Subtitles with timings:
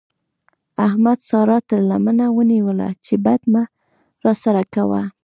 [0.87, 3.63] احمد سارا تر لمنه ونيوله چې بد مه
[4.25, 5.01] راسره کوه.